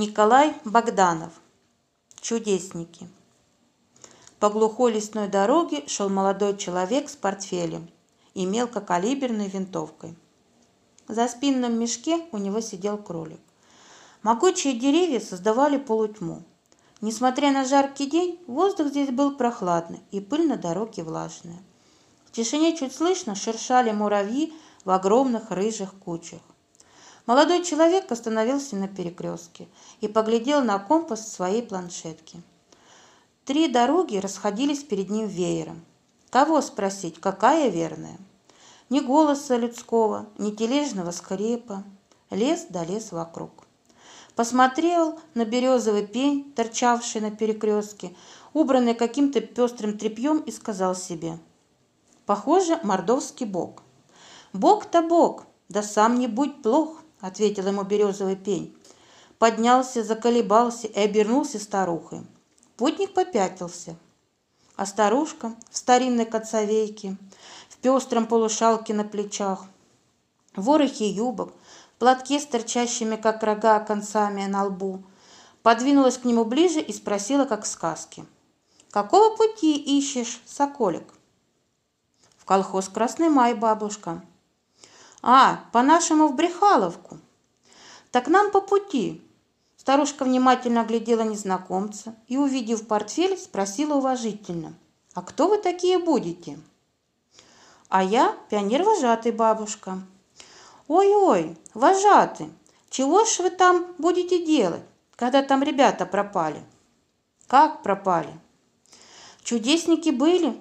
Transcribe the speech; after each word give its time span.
Николай 0.00 0.54
Богданов. 0.64 1.32
Чудесники. 2.20 3.08
По 4.38 4.48
глухой 4.48 4.92
лесной 4.92 5.26
дороге 5.26 5.88
шел 5.88 6.08
молодой 6.08 6.56
человек 6.56 7.08
с 7.08 7.16
портфелем 7.16 7.90
и 8.32 8.46
мелкокалиберной 8.46 9.48
винтовкой. 9.48 10.14
За 11.08 11.26
спинном 11.26 11.80
мешке 11.80 12.24
у 12.30 12.38
него 12.38 12.60
сидел 12.60 12.96
кролик. 12.96 13.40
Могучие 14.22 14.74
деревья 14.78 15.18
создавали 15.18 15.78
полутьму. 15.78 16.44
Несмотря 17.00 17.50
на 17.50 17.64
жаркий 17.64 18.08
день, 18.08 18.38
воздух 18.46 18.90
здесь 18.90 19.10
был 19.10 19.34
прохладный 19.34 19.98
и 20.12 20.20
пыль 20.20 20.46
на 20.46 20.56
дороге 20.56 21.02
влажная. 21.02 21.60
В 22.26 22.30
тишине 22.30 22.76
чуть 22.76 22.94
слышно 22.94 23.34
шершали 23.34 23.90
муравьи 23.90 24.52
в 24.84 24.90
огромных 24.90 25.50
рыжих 25.50 25.92
кучах. 25.94 26.42
Молодой 27.28 27.62
человек 27.62 28.10
остановился 28.10 28.74
на 28.74 28.88
перекрестке 28.88 29.68
и 30.00 30.08
поглядел 30.08 30.62
на 30.64 30.78
компас 30.78 31.30
своей 31.30 31.60
планшетки. 31.62 32.40
Три 33.44 33.68
дороги 33.68 34.16
расходились 34.16 34.82
перед 34.82 35.10
ним 35.10 35.26
веером. 35.26 35.84
Кого 36.30 36.62
спросить, 36.62 37.20
какая 37.20 37.68
верная? 37.68 38.16
Ни 38.88 39.00
голоса 39.00 39.58
людского, 39.58 40.24
ни 40.38 40.52
тележного 40.52 41.10
скрепа. 41.10 41.84
Лес 42.30 42.64
да 42.70 42.82
лес 42.82 43.12
вокруг. 43.12 43.50
Посмотрел 44.34 45.20
на 45.34 45.44
березовый 45.44 46.06
пень, 46.06 46.50
торчавший 46.56 47.20
на 47.20 47.30
перекрестке, 47.30 48.16
убранный 48.54 48.94
каким-то 48.94 49.42
пестрым 49.42 49.98
тряпьем, 49.98 50.38
и 50.38 50.50
сказал 50.50 50.94
себе. 50.94 51.38
Похоже, 52.24 52.80
мордовский 52.82 53.44
бог. 53.44 53.82
Бог-то 54.54 55.02
бог, 55.02 55.44
да 55.68 55.82
сам 55.82 56.18
не 56.18 56.26
будь 56.26 56.62
плох.— 56.62 57.02
ответил 57.20 57.66
ему 57.66 57.82
березовый 57.82 58.36
пень. 58.36 58.76
Поднялся, 59.38 60.02
заколебался 60.02 60.86
и 60.86 60.98
обернулся 60.98 61.58
старухой. 61.58 62.22
Путник 62.76 63.14
попятился. 63.14 63.96
А 64.76 64.86
старушка 64.86 65.54
в 65.70 65.76
старинной 65.76 66.24
коцовейке, 66.24 67.16
в 67.68 67.78
пестром 67.78 68.26
полушалке 68.26 68.94
на 68.94 69.04
плечах, 69.04 69.64
в 70.54 70.64
ворохе 70.64 71.08
юбок, 71.08 71.52
платке 71.98 72.38
с 72.38 72.46
торчащими, 72.46 73.16
как 73.16 73.42
рога, 73.42 73.80
концами 73.80 74.46
на 74.46 74.64
лбу, 74.64 75.02
подвинулась 75.62 76.18
к 76.18 76.24
нему 76.24 76.44
ближе 76.44 76.80
и 76.80 76.92
спросила, 76.92 77.44
как 77.44 77.64
в 77.64 77.66
сказке. 77.66 78.24
«Какого 78.90 79.36
пути 79.36 79.76
ищешь, 79.76 80.40
соколик?» 80.46 81.12
«В 82.36 82.44
колхоз 82.44 82.88
Красный 82.88 83.28
Май, 83.28 83.54
бабушка», 83.54 84.22
а, 85.22 85.64
по-нашему 85.72 86.28
в 86.28 86.36
Брехаловку. 86.36 87.18
Так 88.10 88.28
нам 88.28 88.50
по 88.50 88.60
пути. 88.60 89.22
Старушка 89.76 90.24
внимательно 90.24 90.82
оглядела 90.82 91.22
незнакомца 91.22 92.14
и, 92.26 92.36
увидев 92.36 92.86
портфель, 92.86 93.36
спросила 93.36 93.94
уважительно. 93.94 94.74
А 95.14 95.22
кто 95.22 95.48
вы 95.48 95.58
такие 95.58 95.98
будете? 95.98 96.58
А 97.88 98.02
я 98.02 98.36
пионер-вожатый, 98.50 99.32
бабушка. 99.32 99.98
Ой-ой, 100.88 101.56
вожатый, 101.74 102.52
чего 102.90 103.24
ж 103.24 103.40
вы 103.40 103.50
там 103.50 103.94
будете 103.98 104.44
делать, 104.44 104.82
когда 105.16 105.42
там 105.42 105.62
ребята 105.62 106.06
пропали? 106.06 106.62
Как 107.46 107.82
пропали? 107.82 108.38
Чудесники 109.42 110.10
были, 110.10 110.56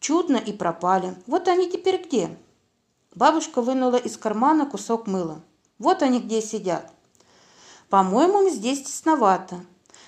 чудно 0.00 0.36
и 0.36 0.52
пропали. 0.52 1.14
Вот 1.26 1.48
они 1.48 1.70
теперь 1.70 2.04
где? 2.04 2.36
Бабушка 3.16 3.62
вынула 3.62 3.96
из 3.96 4.18
кармана 4.18 4.66
кусок 4.66 5.06
мыла. 5.06 5.40
Вот 5.78 6.02
они 6.02 6.20
где 6.20 6.42
сидят. 6.42 6.92
По-моему, 7.88 8.50
здесь 8.50 8.82
тесновато. 8.82 9.64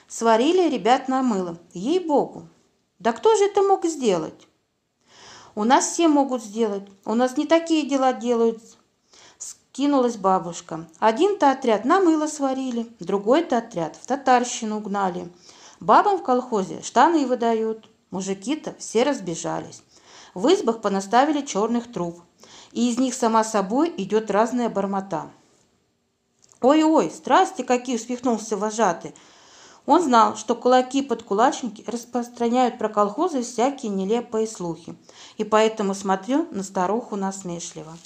Сварили 0.08 0.68
ребят 0.68 1.08
на 1.08 1.22
мыло. 1.22 1.56
Ей-богу. 1.72 2.46
Да 2.98 3.14
кто 3.14 3.34
же 3.34 3.44
это 3.44 3.62
мог 3.62 3.86
сделать? 3.86 4.46
У 5.54 5.64
нас 5.64 5.86
все 5.86 6.06
могут 6.06 6.42
сделать. 6.42 6.86
У 7.06 7.14
нас 7.14 7.38
не 7.38 7.46
такие 7.46 7.88
дела 7.88 8.12
делают. 8.12 8.60
Скинулась 9.38 10.18
бабушка. 10.18 10.86
Один-то 10.98 11.50
отряд 11.50 11.86
на 11.86 12.00
мыло 12.00 12.26
сварили, 12.26 12.86
другой-то 13.00 13.56
отряд 13.56 13.96
в 13.96 14.06
татарщину 14.06 14.78
угнали. 14.78 15.32
Бабам 15.80 16.18
в 16.18 16.22
колхозе 16.22 16.82
штаны 16.82 17.26
выдают. 17.26 17.88
Мужики-то 18.10 18.74
все 18.78 19.04
разбежались. 19.04 19.82
В 20.34 20.52
избах 20.52 20.82
понаставили 20.82 21.40
черных 21.40 21.90
труб 21.90 22.20
и 22.72 22.90
из 22.90 22.98
них 22.98 23.14
сама 23.14 23.44
собой 23.44 23.92
идет 23.96 24.30
разная 24.30 24.68
бормота. 24.68 25.30
«Ой-ой, 26.60 27.10
страсти 27.10 27.62
какие!»– 27.62 27.96
усмехнулся 27.96 28.56
вожатый. 28.56 29.14
Он 29.86 30.02
знал, 30.02 30.36
что 30.36 30.54
кулаки-подкулачники 30.54 31.82
распространяют 31.86 32.78
про 32.78 32.88
колхозы 32.88 33.42
всякие 33.42 33.90
нелепые 33.90 34.46
слухи, 34.46 34.94
и 35.38 35.44
поэтому 35.44 35.94
смотрел 35.94 36.46
на 36.50 36.62
старуху 36.62 37.16
насмешливо. 37.16 37.96